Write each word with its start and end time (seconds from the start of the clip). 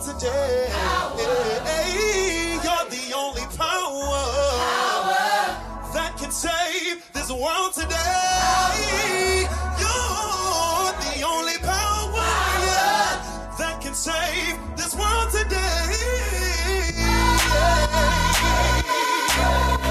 save 0.00 0.18
today. 0.18 0.68
Power. 0.70 1.16
You're 2.64 2.90
the 2.90 3.14
only 3.16 3.42
power. 3.56 4.22
Power. 4.60 5.92
That 5.94 6.16
can 6.18 6.30
save 6.30 7.12
this 7.12 7.30
world 7.30 7.72
today. 7.74 9.46
You're 9.78 10.92
the 11.04 11.22
only 11.26 11.58
power. 11.58 12.28
Yeah, 12.66 13.54
that 13.58 13.80
can 13.80 13.94
save 13.94 14.58
this 14.76 14.94
world 14.94 15.30
today. 15.30 15.96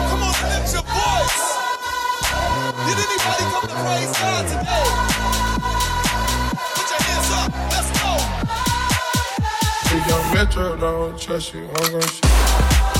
Come 0.10 0.24
on, 0.24 0.36
lift 0.50 0.74
your 0.74 0.84
voice. 0.84 1.46
Did 2.88 2.98
anybody 2.98 3.44
come 3.52 3.68
to 3.68 3.76
praise 3.84 4.14
God 4.20 4.48
today? 4.48 4.79
Metro 10.40 10.74
don't 10.78 11.20
trust 11.20 11.54
you, 11.54 11.68
I'm 11.68 11.92
gonna 11.92 12.08
shoot. 12.08 12.99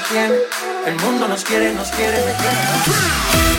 Entretiene. 0.00 0.38
El 0.86 0.96
mundo 0.96 1.28
nos 1.28 1.44
quiere, 1.44 1.72
nos 1.74 1.88
quiere, 1.90 2.16
me 2.18 2.32
quiere. 2.34 3.50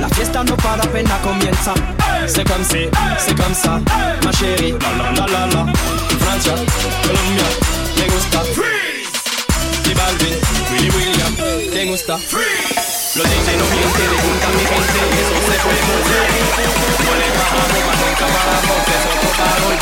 La 0.00 0.08
fiesta 0.08 0.44
no 0.44 0.56
para 0.56 0.82
apenas 0.84 1.18
comienza. 1.20 1.74
C'est 2.26 2.46
comme 2.48 2.64
c'est, 2.64 2.90
c'est 3.18 3.36
comme 3.36 3.54
ça, 3.54 3.80
chérie. 4.38 4.72
La 4.72 5.12
la 5.12 5.26
la 5.26 5.46
la 5.46 5.72
Francia, 6.20 6.54
Colombia, 7.02 7.44
me 7.96 8.04
gusta. 8.12 8.91
Y 9.84 9.94
Balvin, 9.94 10.38
Willy 10.70 10.90
William, 10.90 11.36
te 11.70 11.84
gusta. 11.86 12.18
Freeze. 12.18 13.18
Los 13.18 13.28
DJ 13.28 13.56
no 13.56 13.64
mienten, 13.66 14.10
le 14.10 14.16
gusta 14.16 14.48
mi 14.48 14.64
gente 14.64 15.00
y 15.10 15.18
eso 15.20 15.34
se 15.34 15.56
puede 15.60 15.82
mover. 15.82 16.28
No 17.04 17.12
le 17.20 17.28
bajamos, 17.36 17.80
más 17.86 17.98
nunca 18.00 18.26
paramos, 18.26 18.80
eso 18.88 19.10
tocado 19.20 19.66
y 19.72 19.76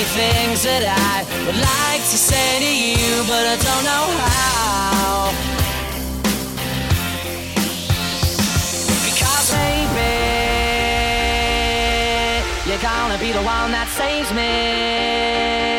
many 0.00 0.32
things 0.32 0.62
that 0.62 0.82
I 0.82 1.24
would 1.44 1.56
like 1.56 2.00
to 2.00 2.16
say 2.16 2.58
to 2.58 2.72
you, 2.72 3.22
but 3.28 3.44
I 3.44 3.56
don't 3.60 3.84
know 3.84 4.06
how. 4.24 5.30
Because 9.04 9.52
maybe 9.52 10.10
you're 12.68 12.80
gonna 12.80 13.18
be 13.18 13.32
the 13.32 13.42
one 13.42 13.72
that 13.72 13.88
saves 13.88 14.32
me. 14.32 15.69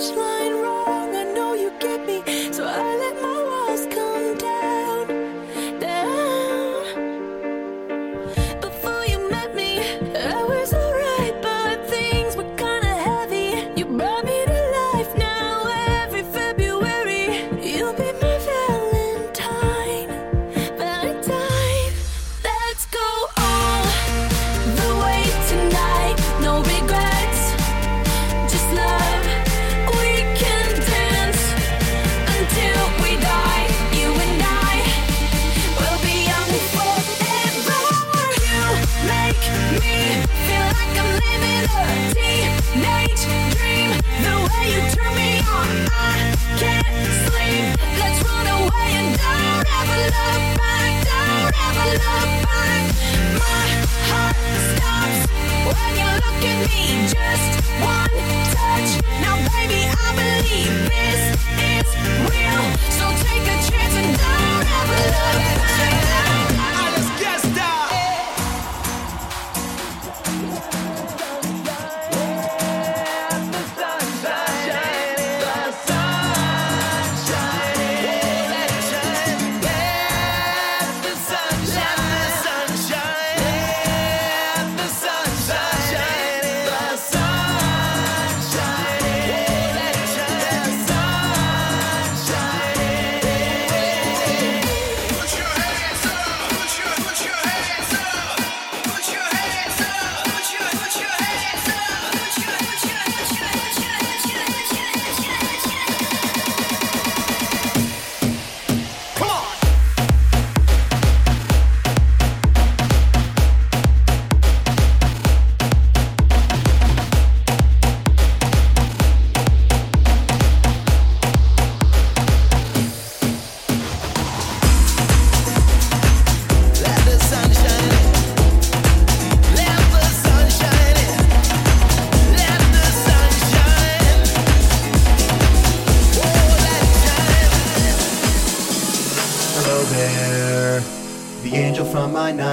Blanco. 0.00 0.20
Y 0.20 0.29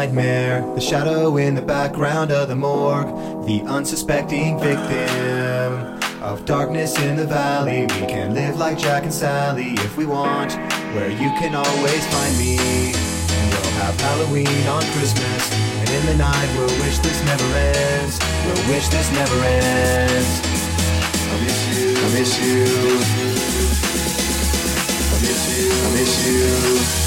no 0.05 0.75
The 0.75 0.81
shadow 0.81 1.37
in 1.37 1.55
the 1.55 1.61
background 1.61 2.31
of 2.31 2.49
the 2.49 2.55
morgue, 2.55 3.07
the 3.47 3.61
unsuspecting 3.63 4.59
victim 4.59 5.97
of 6.21 6.45
darkness 6.45 6.99
in 6.99 7.15
the 7.15 7.25
valley. 7.25 7.81
We 7.81 8.05
can 8.05 8.35
live 8.35 8.57
like 8.57 8.77
Jack 8.77 9.03
and 9.03 9.13
Sally 9.13 9.73
if 9.87 9.97
we 9.97 10.05
want, 10.05 10.53
where 10.93 11.09
you 11.09 11.31
can 11.39 11.55
always 11.55 12.05
find 12.13 12.37
me. 12.37 12.57
And 12.59 13.49
we'll 13.51 13.73
have 13.81 13.99
Halloween 13.99 14.67
on 14.67 14.83
Christmas, 14.93 15.51
and 15.53 15.89
in 15.89 16.05
the 16.05 16.17
night 16.17 16.49
we'll 16.57 16.77
wish 16.85 16.99
this 16.99 17.23
never 17.25 17.49
ends. 17.55 18.19
We'll 18.45 18.75
wish 18.75 18.87
this 18.89 19.11
never 19.13 19.35
ends. 19.43 20.41
I 21.25 21.41
miss 21.41 21.59
you, 21.73 21.97
I 21.97 22.09
miss 22.13 22.37
you, 22.45 22.65
I 25.09 25.17
miss 25.25 25.41
you. 25.57 25.71
I 25.73 25.89
miss 25.93 26.27
you. 27.01 27.06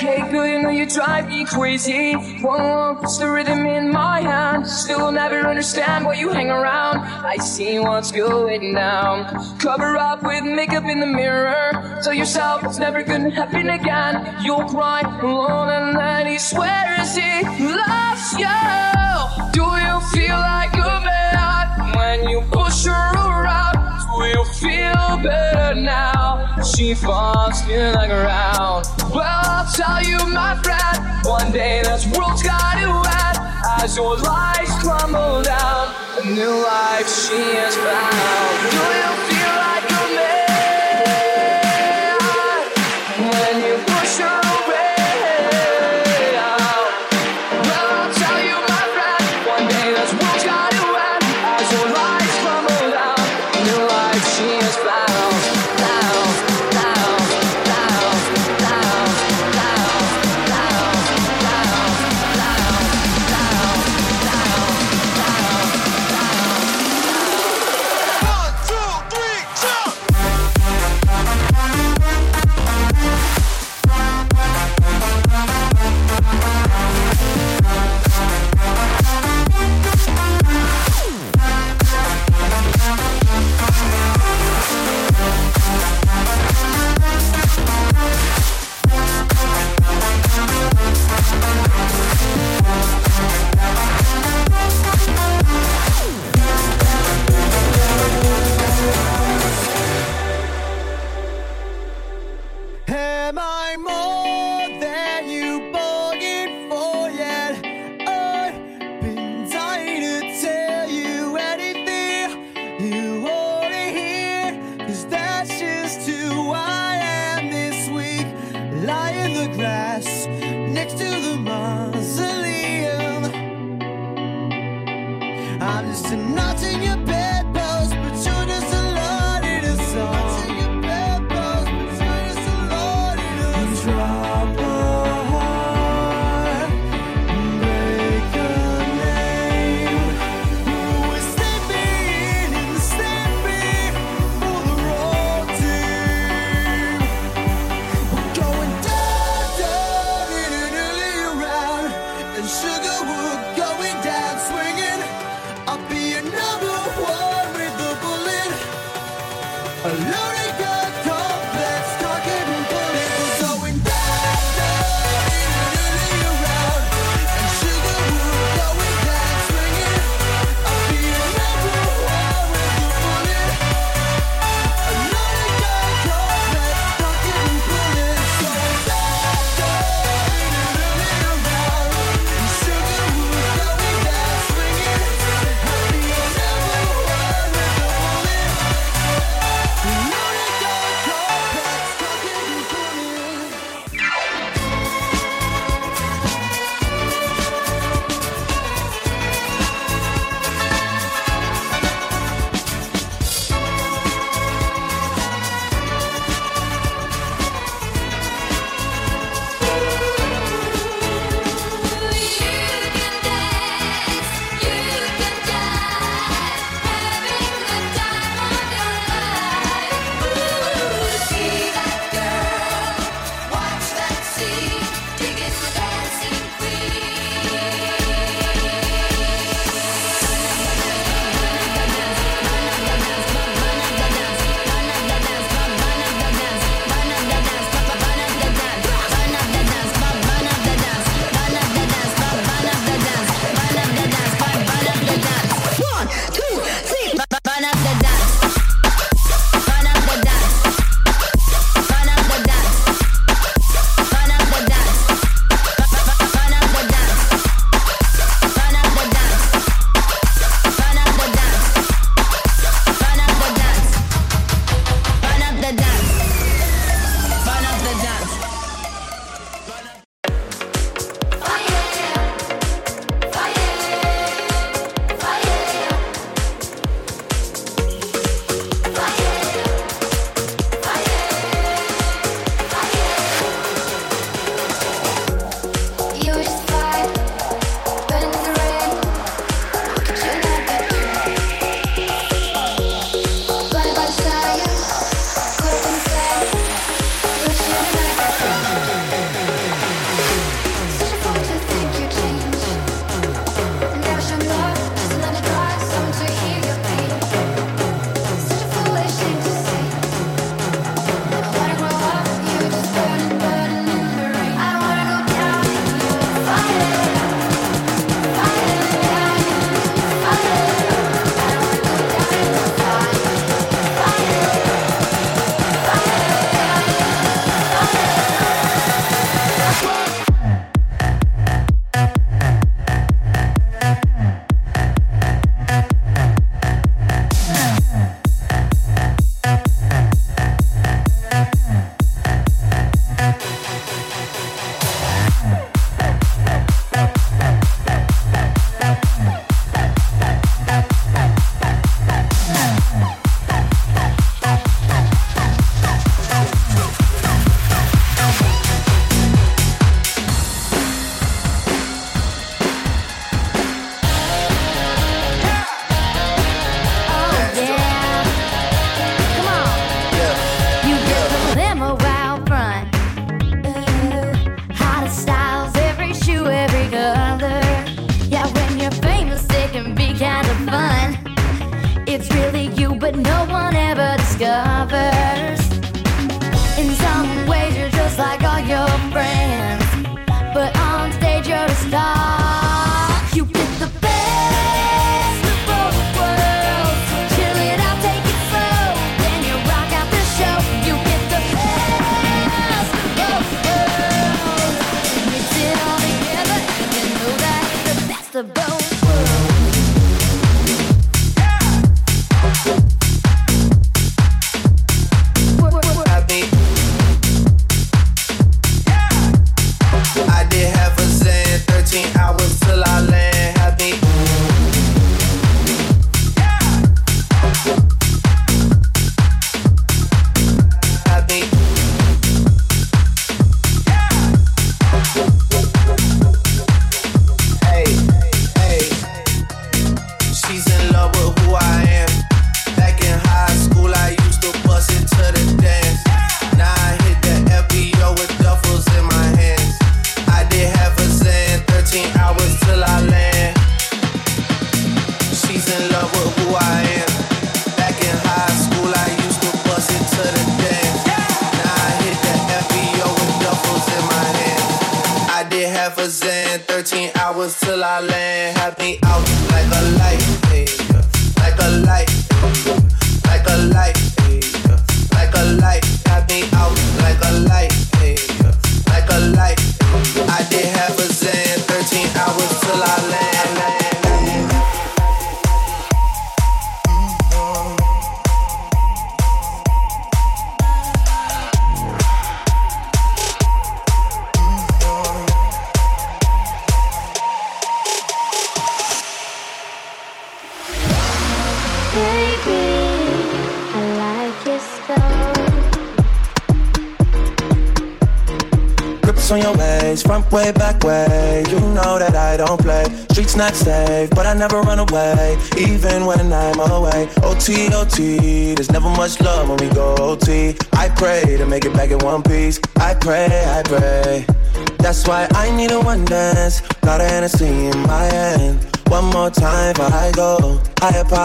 Hey 0.00 0.30
girl, 0.30 0.46
you 0.46 0.62
know 0.62 0.70
you 0.70 0.86
drive 0.86 1.28
me 1.28 1.44
crazy. 1.44 2.16
Won't 2.42 3.02
the 3.18 3.30
rhythm 3.30 3.66
in 3.66 3.92
my 3.92 4.22
hand. 4.22 4.66
Still 4.66 5.12
never 5.12 5.46
understand 5.46 6.06
why 6.06 6.14
you 6.14 6.30
hang 6.30 6.50
around. 6.50 7.00
I 7.00 7.36
see 7.36 7.78
what's 7.78 8.10
going 8.10 8.72
down. 8.72 9.58
Cover 9.58 9.98
up 9.98 10.22
with 10.22 10.42
makeup 10.44 10.84
in 10.84 11.00
the 11.00 11.06
mirror. 11.06 12.00
Tell 12.02 12.14
yourself 12.14 12.64
it's 12.64 12.78
never 12.78 13.02
gonna 13.02 13.28
happen 13.28 13.68
again. 13.68 14.42
You'll 14.42 14.64
cry 14.64 15.02
alone 15.20 15.68
and 15.68 15.94
then 15.94 16.26
he 16.28 16.38
swears 16.38 17.14
he 17.14 17.44
loves 17.60 18.32
you. 18.40 18.60
Do 19.52 19.66
you 19.84 20.00
feel 20.14 20.38
like 20.40 20.74
you've 20.76 21.94
when 21.94 22.26
you 22.26 22.40
push 22.50 22.86
her? 22.86 23.09
will 24.20 24.44
feel 24.44 25.16
better 25.22 25.74
now. 25.80 26.60
She 26.62 26.94
falls 26.94 27.62
in 27.62 27.92
the 27.92 28.06
ground. 28.06 28.84
Well, 29.14 29.24
I'll 29.24 29.72
tell 29.72 30.02
you, 30.02 30.18
my 30.32 30.60
friend, 30.62 30.98
one 31.24 31.50
day 31.52 31.80
this 31.82 32.04
world's 32.12 32.42
got 32.42 32.74
to 32.74 32.90
end. 33.24 33.38
As 33.82 33.96
your 33.96 34.16
lies 34.18 34.70
crumble 34.82 35.42
down, 35.42 35.94
a 36.20 36.24
new 36.26 36.54
life 36.62 37.08
she 37.08 37.40
has 37.56 37.74
found. 37.76 38.70
Do 38.70 38.76
you 38.76 39.28
feel? 39.28 39.39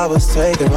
Higher 0.06 0.11
powers 0.11 0.27
taking 0.36 0.74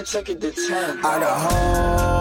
Should 0.00 0.06
took 0.06 0.28
it 0.30 0.40
to 0.40 0.50
10. 0.50 0.98
I 1.04 1.20
got 1.20 1.50
hoes 1.52 2.19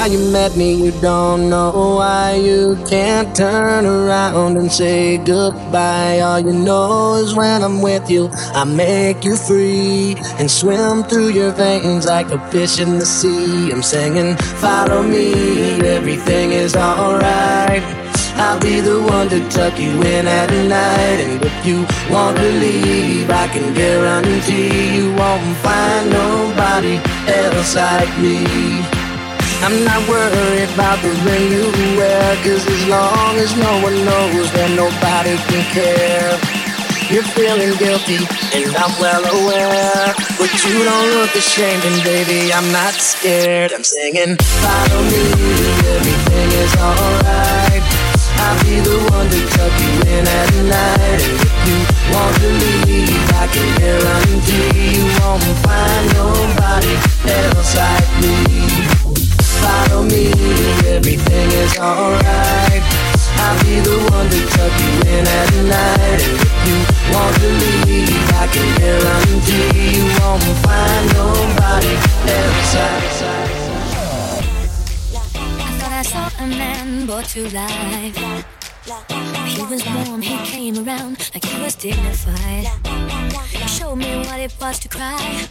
how 0.00 0.06
you 0.06 0.32
met 0.32 0.56
me, 0.56 0.72
you 0.72 0.92
don't 1.02 1.50
know 1.50 1.96
why 1.98 2.32
you 2.32 2.74
can't 2.88 3.36
turn 3.36 3.84
around 3.84 4.56
and 4.56 4.72
say 4.72 5.18
goodbye. 5.18 6.20
All 6.20 6.40
you 6.40 6.54
know 6.54 7.16
is 7.16 7.34
when 7.34 7.62
I'm 7.62 7.82
with 7.82 8.10
you, 8.10 8.30
I 8.32 8.64
make 8.64 9.26
you 9.26 9.36
free 9.36 10.16
and 10.38 10.50
swim 10.50 11.02
through 11.04 11.32
your 11.32 11.52
veins 11.52 12.06
like 12.06 12.30
a 12.30 12.38
fish 12.50 12.80
in 12.80 12.98
the 12.98 13.04
sea. 13.04 13.70
I'm 13.70 13.82
singing, 13.82 14.36
follow 14.64 15.02
me, 15.02 15.34
everything 15.96 16.52
is 16.52 16.74
alright. 16.74 17.82
I'll 18.40 18.58
be 18.58 18.80
the 18.80 19.02
one 19.02 19.28
to 19.28 19.46
tuck 19.50 19.78
you 19.78 19.92
in 20.00 20.26
at 20.26 20.50
night. 20.66 21.18
And 21.26 21.44
if 21.44 21.66
you 21.66 21.84
want 22.10 22.38
to 22.38 22.50
leave, 22.64 23.28
I 23.28 23.48
can 23.48 23.74
guarantee 23.74 24.96
you 24.96 25.14
won't 25.14 25.56
find 25.58 26.08
nobody 26.08 26.96
else 27.28 27.76
like 27.76 28.18
me. 28.18 28.79
I'm 29.62 29.84
not 29.84 30.08
worried 30.08 30.70
about 30.72 31.02
the 31.02 31.12
ring 31.20 31.52
you 31.52 31.68
wear, 31.96 32.34
cause 32.42 32.66
as 32.66 32.88
long 32.88 33.36
as 33.36 33.54
no 33.56 33.72
one 33.84 33.94
knows, 34.08 34.50
then 34.52 34.74
nobody 34.74 35.36
can 35.36 35.62
care. 35.76 36.32
You're 37.12 37.28
feeling 37.36 37.76
guilty, 37.76 38.24
and 38.56 38.72
I'm 38.74 38.94
well 38.96 39.20
aware. 39.20 40.14
But 40.38 40.50
you 40.64 40.80
don't 40.80 41.10
look 41.12 41.34
ashamed, 41.36 41.84
and 41.84 42.02
baby, 42.04 42.52
I'm 42.52 42.72
not 42.72 42.94
scared. 42.94 43.72
I'm 43.72 43.84
singing, 43.84 44.36
follow 44.64 45.02
me, 45.12 45.22
everything 45.92 46.48
is 46.56 46.74
alright. 46.80 47.84
I'll 48.40 48.64
be 48.64 48.80
the 48.80 48.96
one 49.12 49.28
to 49.28 49.40
tuck 49.52 49.74
you 49.76 49.94
in 50.08 50.24
at 50.24 50.50
night. 50.72 51.20
And 51.20 51.36
if 51.36 51.54
you 51.68 51.78
want 52.16 52.34
to 52.40 52.48
leave, 52.48 53.28
I 53.36 53.46
can 53.52 53.68
guarantee 53.76 54.96
you 54.96 55.04
won't 55.20 55.44
find 55.60 56.04
nobody 56.16 56.94
else 57.28 57.76
like 57.76 58.10
me. 58.22 58.99
Follow 59.62 60.02
me, 60.04 60.32
everything 60.88 61.48
is 61.62 61.76
alright. 61.78 62.82
I'll 63.42 63.58
be 63.64 63.80
the 63.80 63.96
one 64.10 64.28
to 64.28 64.40
tuck 64.54 64.74
you 64.80 64.92
in 65.14 65.24
at 65.26 65.50
night. 65.64 66.20
And 66.20 66.36
if 66.44 66.52
you 66.66 66.76
want 67.12 67.34
to 67.36 67.48
leave, 67.62 68.28
I 68.32 68.46
can 68.52 68.68
guarantee 68.78 69.96
you 69.96 70.04
won't 70.20 70.44
find 70.64 71.04
nobody 71.14 71.94
else. 72.36 72.74
I 75.60 75.70
thought 75.78 75.92
I 75.92 76.02
saw 76.02 76.26
a 76.38 76.46
man 76.46 77.06
brought 77.06 77.26
to 77.34 77.48
life. 77.50 78.16
He 79.46 79.62
was 79.62 79.82
warm, 79.86 80.22
he 80.22 80.36
came 80.44 80.76
around 80.86 81.30
like 81.34 81.44
he 81.44 81.62
was 81.62 81.74
dignified. 81.74 82.66
He 83.50 83.68
showed 83.68 83.96
me 83.96 84.18
what 84.18 84.40
it 84.40 84.54
was 84.60 84.78
to 84.80 84.88
cry. 84.88 85.48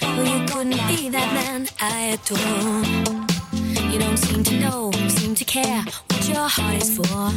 Well, 0.00 0.26
you 0.26 0.46
couldn't 0.46 0.86
be 0.88 1.08
that 1.10 1.32
man 1.34 1.68
I 1.80 2.16
adore. 2.16 3.90
You 3.90 3.98
don't 3.98 4.16
seem 4.16 4.42
to 4.44 4.60
know, 4.60 4.90
seem 5.08 5.34
to 5.34 5.44
care 5.44 5.82
what 6.08 6.28
your 6.28 6.48
heart 6.48 6.76
is 6.82 6.96
for. 6.96 7.30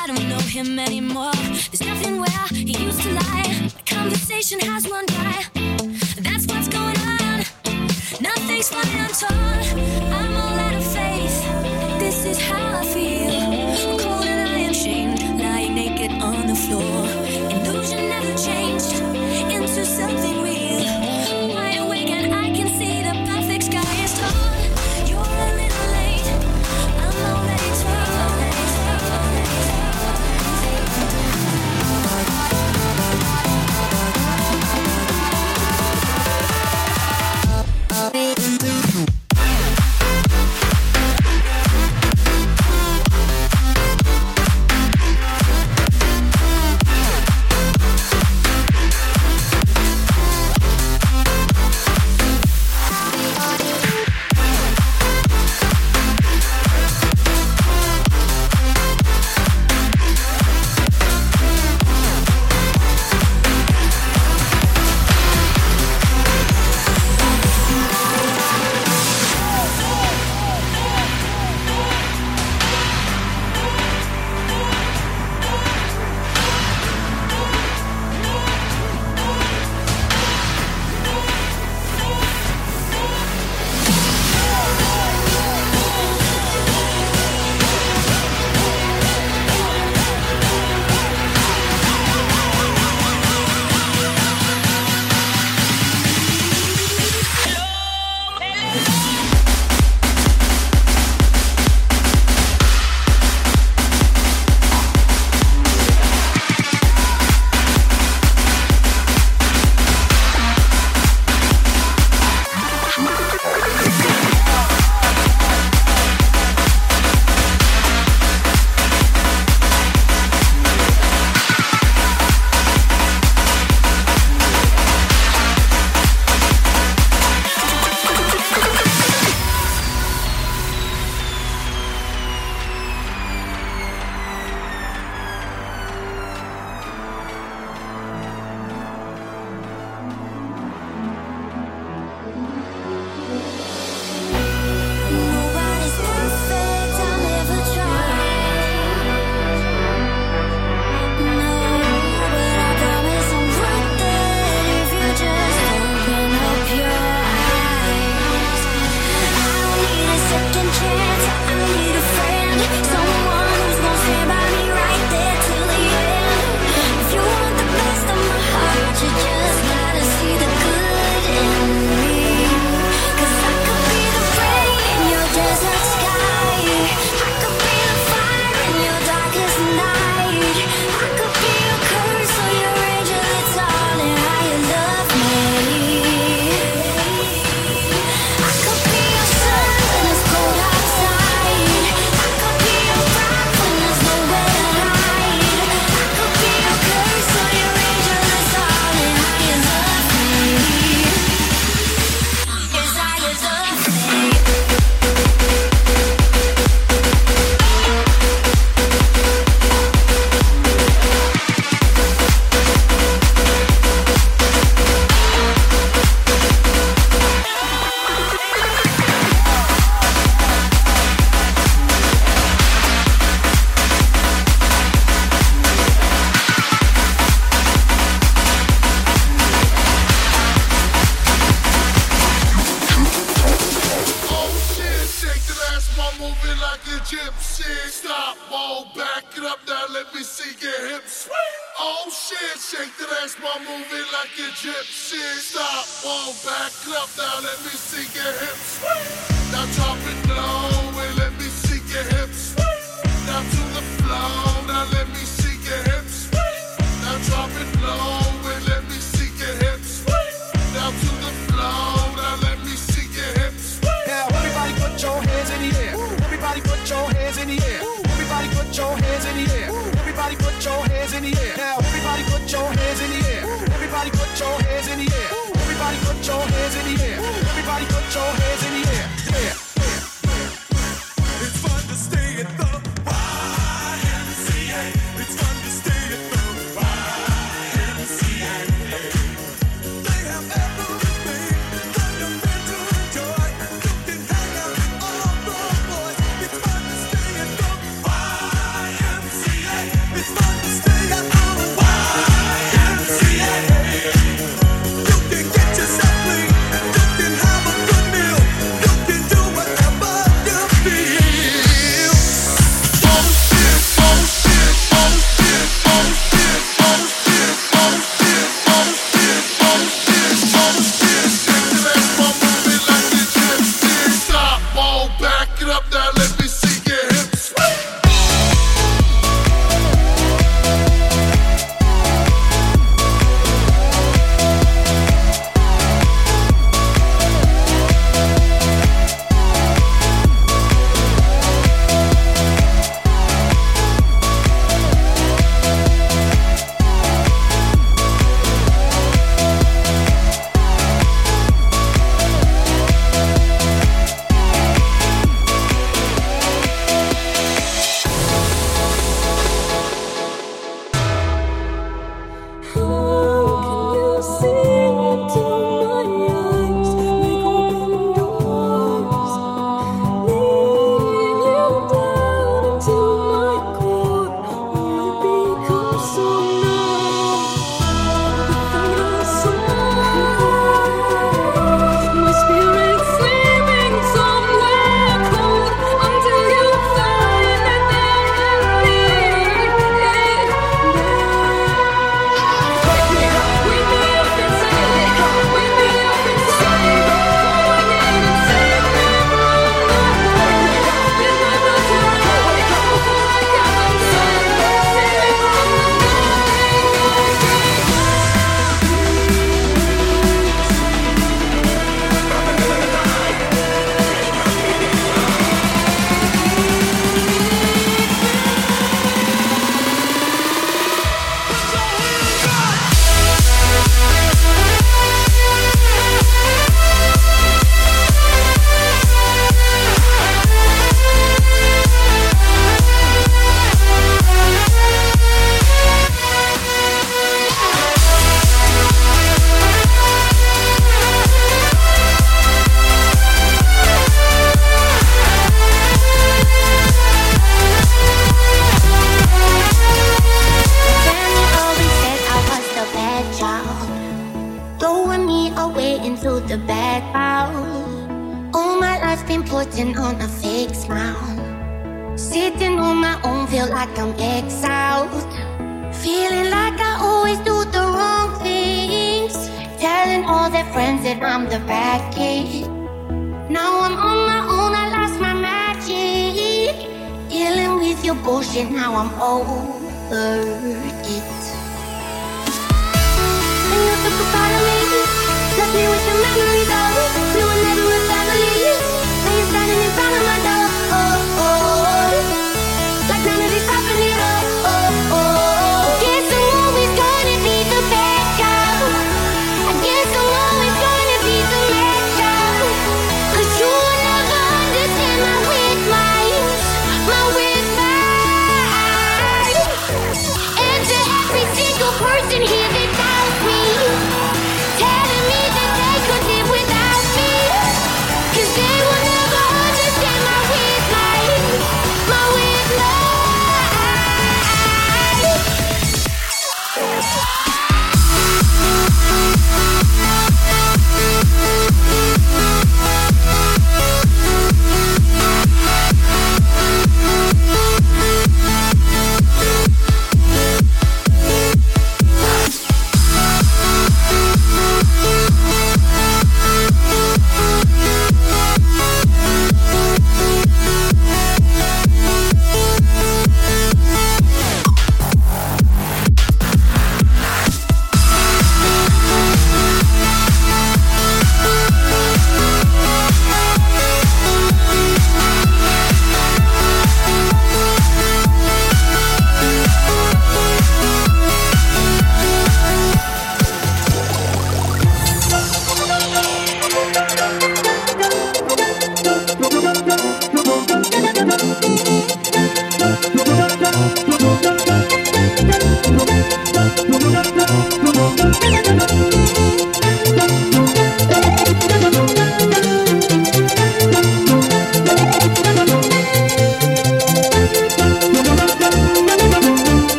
I 0.00 0.04
don't 0.06 0.28
know 0.28 0.38
him 0.38 0.78
anymore. 0.78 1.32
There's 1.70 1.84
nothing 1.84 2.20
where 2.20 2.46
he 2.50 2.76
used 2.84 3.02
to 3.02 3.12
lie. 3.12 3.70
My 3.74 3.82
conversation 3.86 4.60
has 4.60 4.88
run 4.88 5.06
dry. 5.06 5.19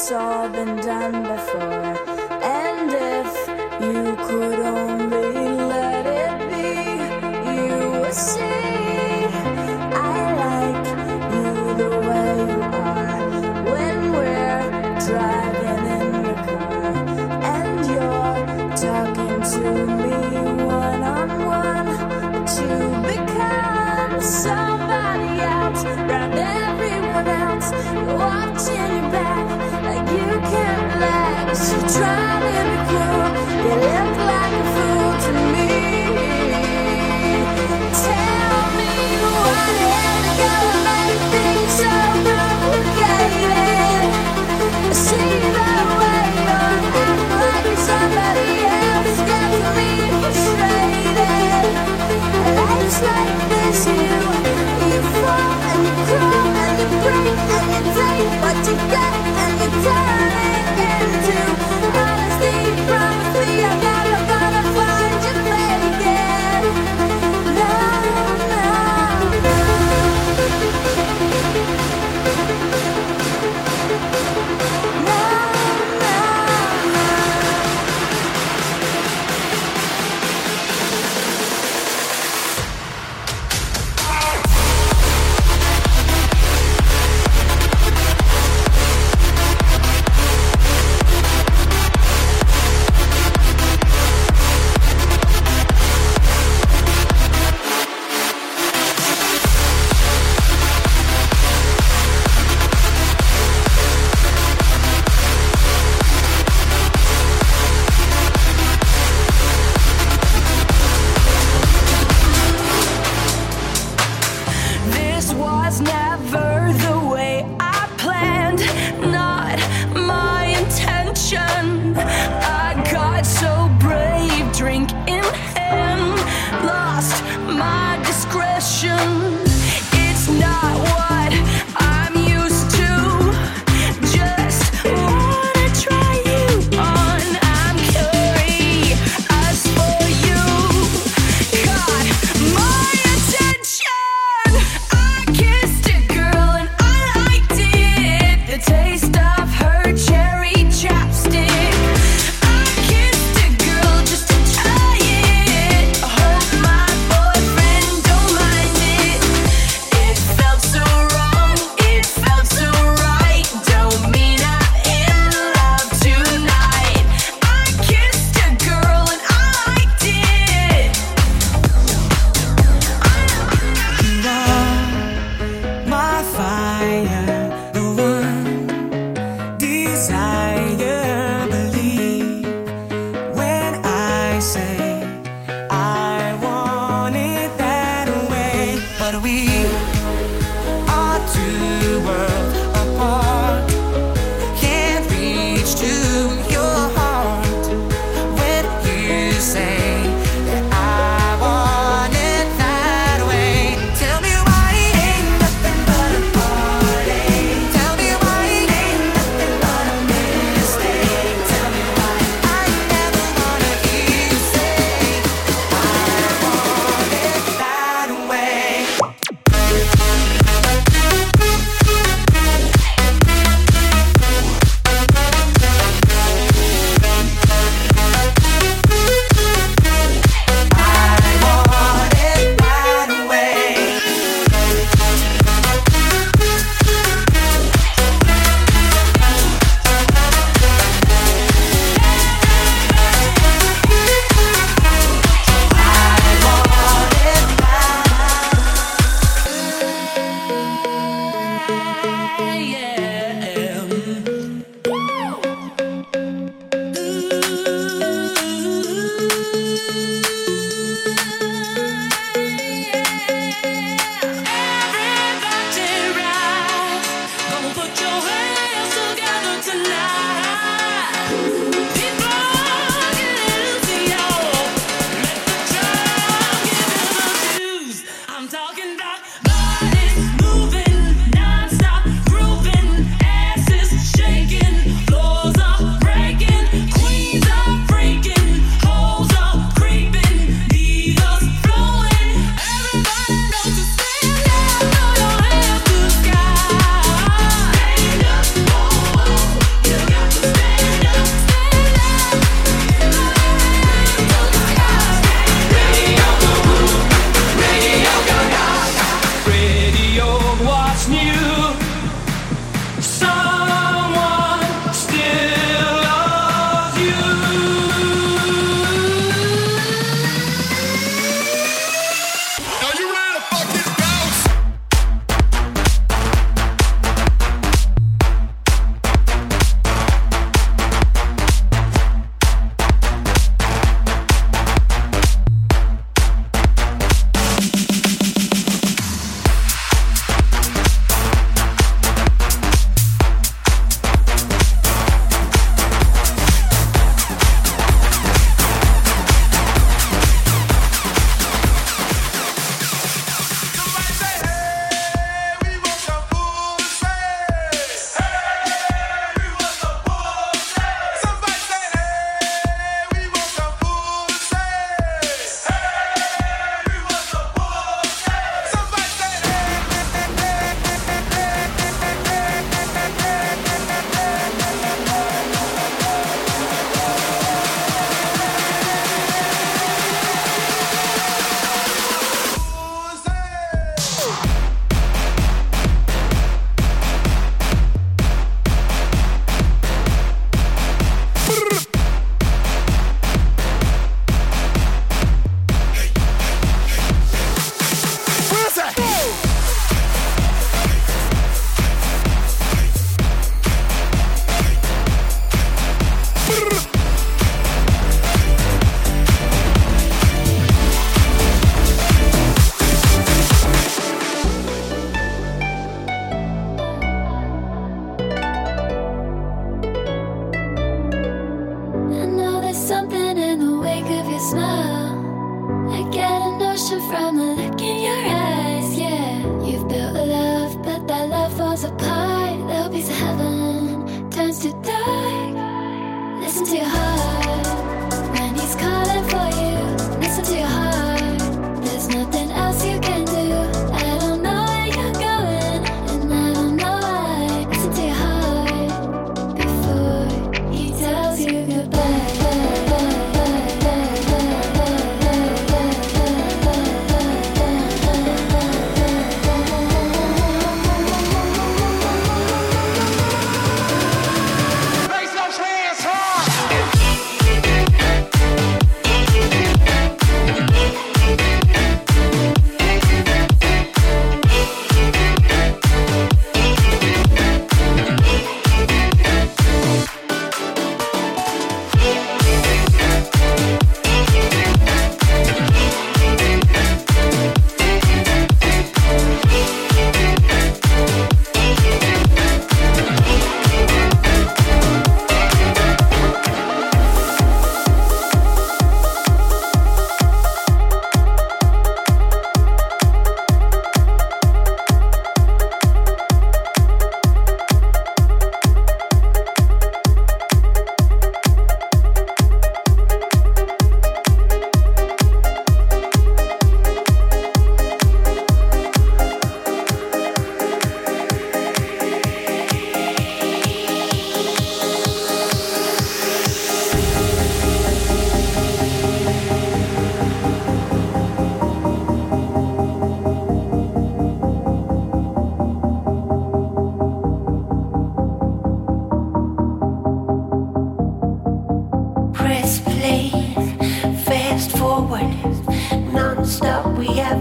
It's 0.00 0.12
all 0.12 0.48
been 0.48 0.76
done 0.76 1.24
before. 1.24 1.57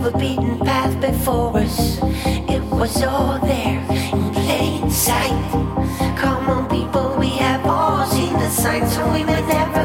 A 0.07 0.17
beaten 0.17 0.57
path 0.59 1.01
before 1.01 1.57
us. 1.57 1.99
It 2.47 2.63
was 2.71 3.03
all 3.03 3.39
there 3.39 3.81
in 3.91 4.33
plain 4.33 4.89
sight. 4.89 5.51
Come 6.17 6.49
on, 6.49 6.69
people, 6.69 7.17
we 7.19 7.31
have 7.31 7.65
all 7.65 8.05
seen 8.05 8.31
the 8.31 8.49
signs, 8.49 8.95
so 8.95 9.03
we 9.11 9.25
would 9.25 9.47
never. 9.49 9.76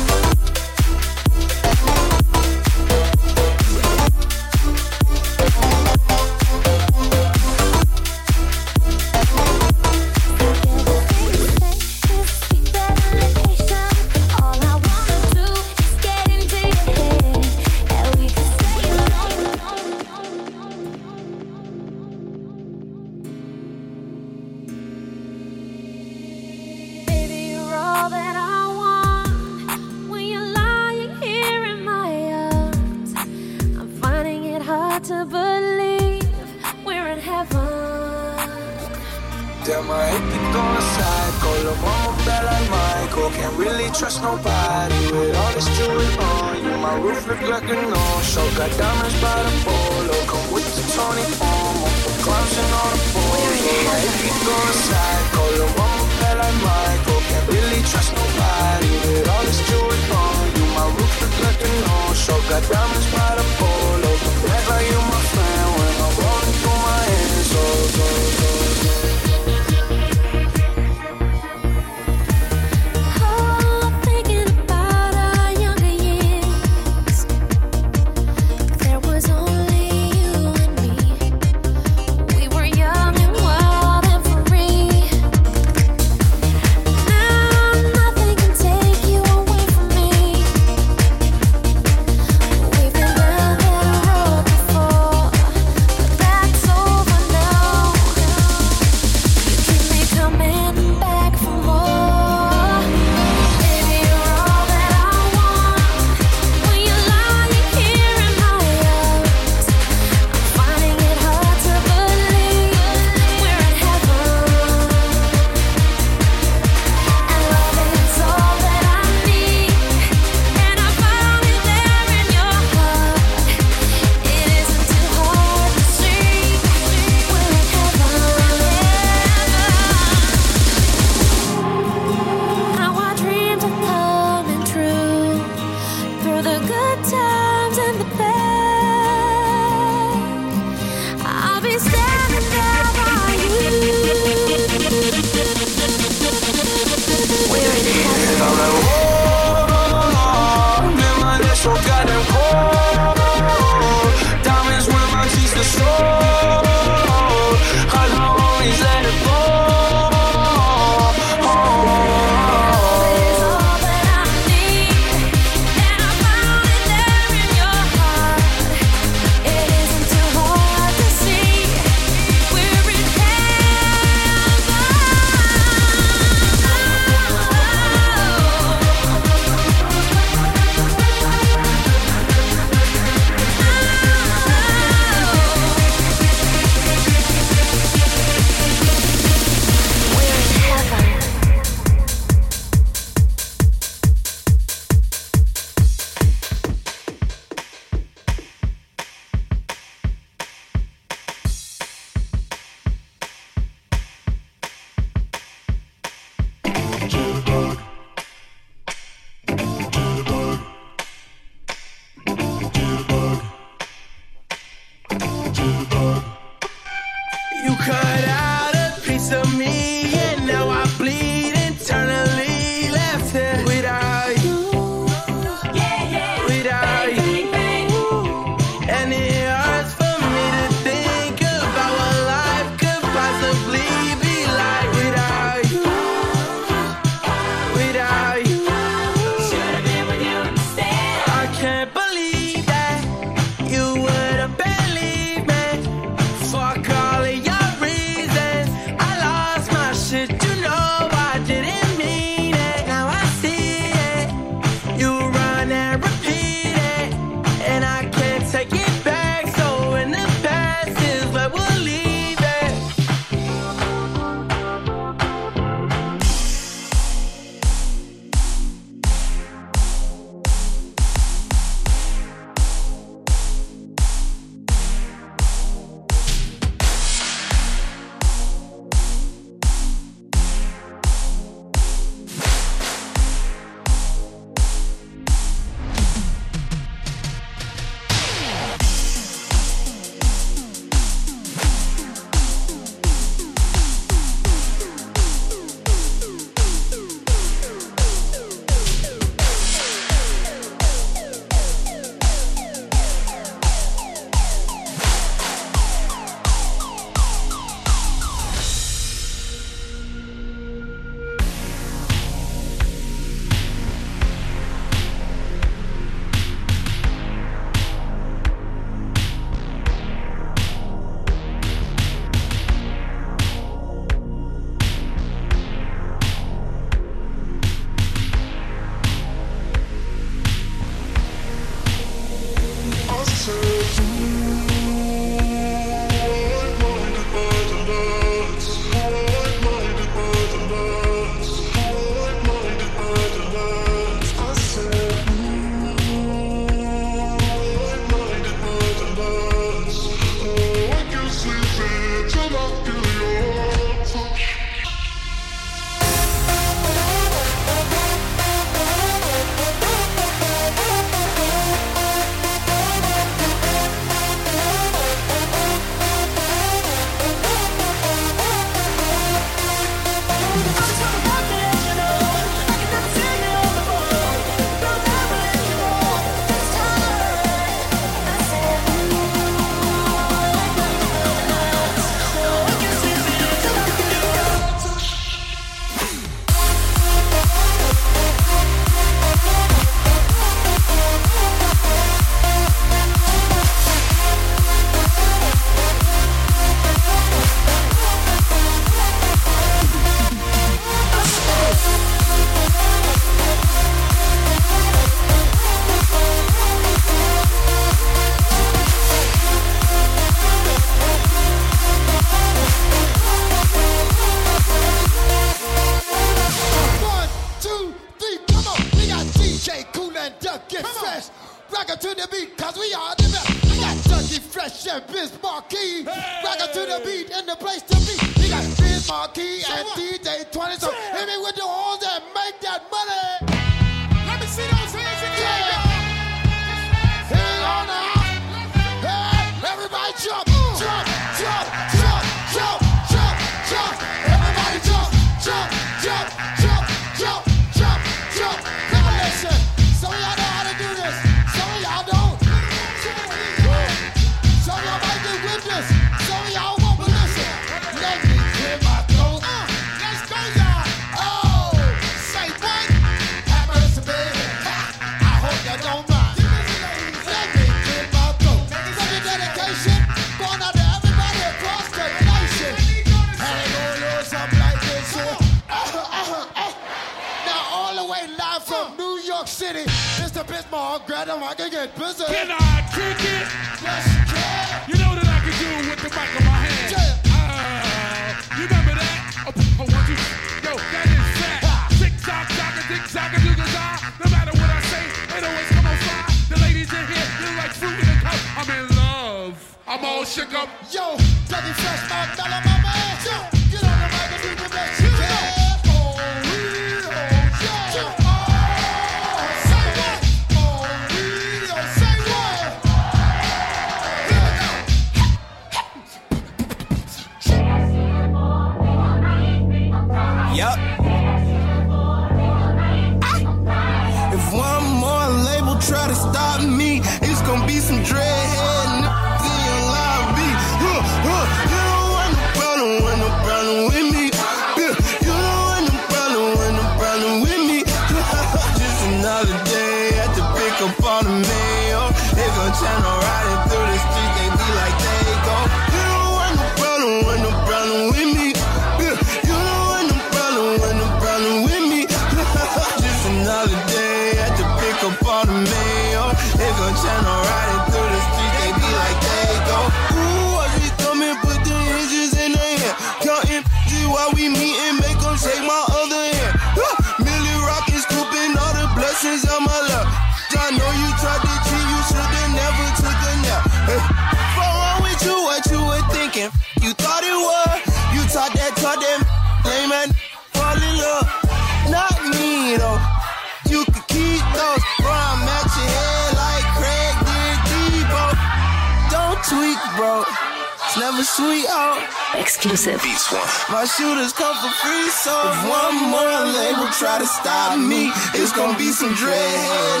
Never 590.98 591.24
sweet 591.24 591.66
out. 591.68 592.00
Exclusive. 592.34 593.02
Beats 593.02 593.30
one. 593.30 593.44
My 593.68 593.84
shooters 593.84 594.32
come 594.32 594.56
for 594.56 594.72
free, 594.80 595.08
so 595.10 595.32
if 595.52 595.56
one 595.68 596.08
more 596.08 596.40
label 596.56 596.88
try 596.96 597.18
to 597.18 597.26
stop 597.26 597.78
me, 597.78 598.08
it's 598.32 598.52
gonna 598.52 598.78
be 598.78 598.90
some 598.92 599.12
dread. 599.14 600.00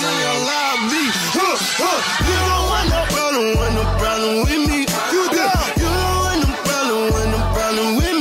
Then 0.00 0.12
you'll 0.16 0.40
allow 0.40 0.72
me. 0.88 1.02
Huh, 1.36 1.56
huh. 1.76 2.00
You 2.24 2.36
don't 2.48 2.64
want 2.72 2.88
no 2.88 3.00
problem, 3.12 3.46
want 3.60 3.74
no 3.76 3.84
problem 4.00 4.34
with 4.48 4.62
me. 4.64 4.78
You 5.12 5.22
don't. 5.28 5.60
You 5.76 5.88
don't 5.92 6.20
want 6.24 6.40
no 6.40 6.50
problem, 6.64 7.00
want 7.12 7.28
no 7.36 7.40
problem 7.52 7.96
with 7.96 8.14
me. 8.14 8.19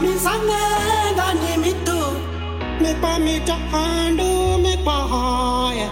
misangenda 0.00 1.26
ni 1.34 1.56
mitu 1.62 1.98
mipa 2.80 3.18
mita 3.18 3.56
andu 3.72 4.58
mipa 4.58 4.92
haya. 4.92 5.88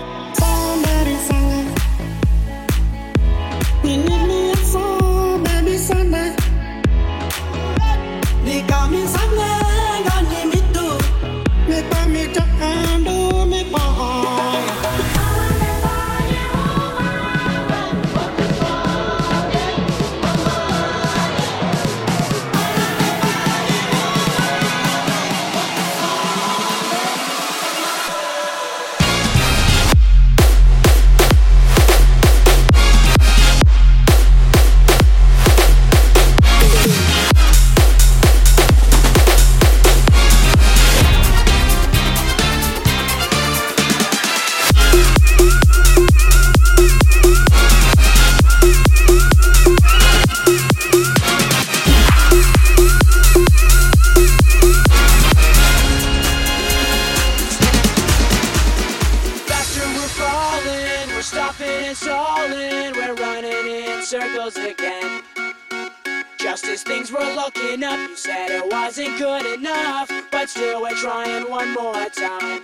looking 67.45 67.83
up. 67.83 67.99
You 67.99 68.17
said 68.17 68.51
it 68.51 68.71
wasn't 68.71 69.19
good 69.19 69.59
enough, 69.59 70.11
but 70.31 70.49
still 70.49 70.83
we're 70.83 70.95
trying 70.95 71.51
one 71.51 71.75
more 71.75 72.09
time. 72.11 72.62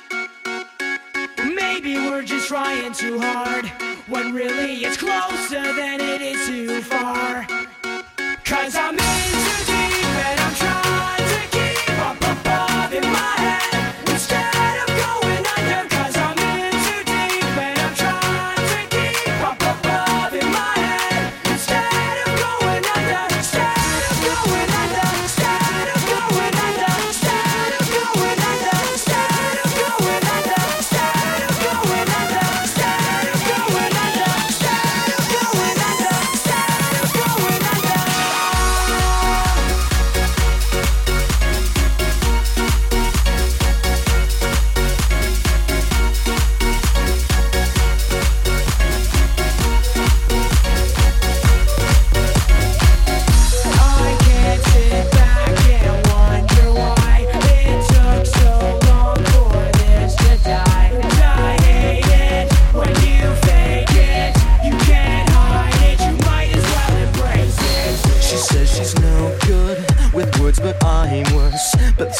Maybe 1.54 1.96
we're 1.96 2.22
just 2.22 2.48
trying 2.48 2.92
too 2.92 3.18
hard, 3.18 3.66
when 4.08 4.32
really 4.32 4.84
it's 4.84 4.96
closer 4.96 5.72
than 5.74 6.00
it 6.00 6.20
is 6.20 6.46
too 6.46 6.82
far. 6.82 7.46
Cause 8.44 8.76
I'm 8.76 8.94
into 8.94 9.77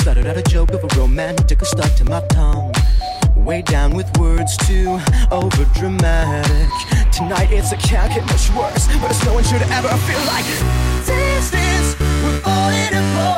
Started 0.08 0.26
out 0.26 0.38
a 0.38 0.42
joke 0.44 0.70
of 0.70 0.82
a 0.82 0.98
romantic 0.98 1.62
stuck 1.66 1.94
to 1.96 2.04
my 2.06 2.20
tongue. 2.28 2.72
Way 3.36 3.60
down 3.60 3.94
with 3.94 4.08
words 4.16 4.56
too 4.56 4.98
over 5.30 5.64
dramatic. 5.74 6.70
Tonight 7.12 7.52
it's 7.52 7.72
a 7.72 7.76
can't 7.76 8.10
get 8.14 8.24
much 8.24 8.48
worse, 8.56 8.86
but 9.02 9.10
it's 9.10 9.22
no 9.26 9.34
one 9.34 9.44
should 9.44 9.60
ever 9.60 9.88
feel 10.08 10.24
like 10.24 10.46
this 11.04 11.52
is 11.52 12.00
we're 12.24 12.40
falling 12.40 12.94
apart. 12.94 13.37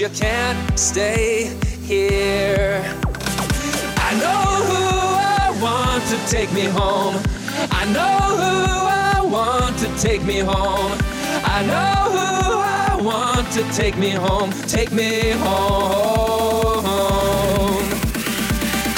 you 0.00 0.08
can't 0.10 0.78
stay 0.78 1.56
here. 1.82 2.82
I 3.96 4.12
know 4.20 4.42
who 4.68 4.84
I 5.16 5.58
want 5.62 6.04
to 6.08 6.18
take 6.30 6.52
me 6.52 6.64
home. 6.64 7.16
I 7.70 7.84
know 7.96 8.18
who 8.40 8.52
I 8.88 9.20
want 9.24 9.78
to 9.78 9.88
take 9.96 10.22
me 10.24 10.40
home. 10.40 10.92
I 11.44 11.64
know 11.64 12.10
who 12.12 12.58
I 12.60 13.00
want 13.00 13.50
to 13.52 13.62
take 13.72 13.96
me 13.96 14.10
home. 14.10 14.50
Take 14.68 14.92
me 14.92 15.30
home. 15.30 16.84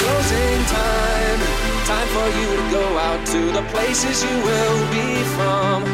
Closing 0.01 0.61
time, 0.79 1.39
time 1.85 2.09
for 2.15 2.27
you 2.39 2.49
to 2.57 2.71
go 2.71 2.97
out 2.97 3.25
to 3.27 3.51
the 3.53 3.63
places 3.71 4.23
you 4.23 4.35
will 4.43 4.79
be 4.91 5.23
from. 5.37 5.85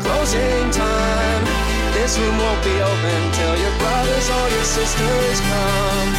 Closing 0.00 0.70
time 0.72 1.53
this 1.94 2.18
room 2.18 2.36
won't 2.36 2.62
be 2.64 2.74
open 2.82 3.20
till 3.32 3.56
your 3.56 3.74
brothers 3.78 4.28
or 4.28 4.48
your 4.50 4.64
sisters 4.64 5.38
come. 5.40 6.10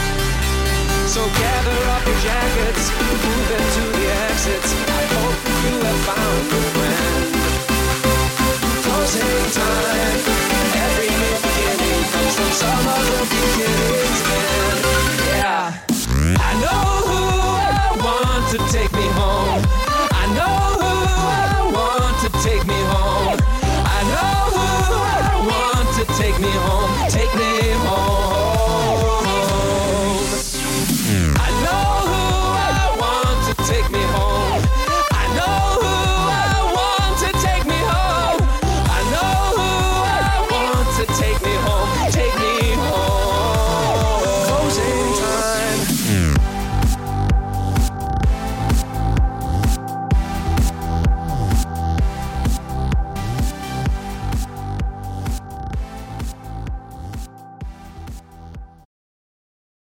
So 1.05 1.21
gather 1.35 1.79
up 1.91 2.03
your 2.07 2.19
jackets, 2.23 2.89
move 2.95 3.49
into 3.59 3.83
the 3.99 4.07
exits. 4.31 4.71
I 4.71 5.03
hope 5.15 5.39
you 5.67 5.75
have 5.83 6.01
found 6.07 6.47
a 6.55 6.61
friend. 6.73 7.27
Closing 8.87 9.47
time. 9.51 10.19
Every 10.85 11.11
new 11.11 11.35
beginning 11.43 12.03
comes 12.13 12.33
from 12.39 12.51
some 12.55 12.87
other 12.87 13.21
beginning. 13.35 14.94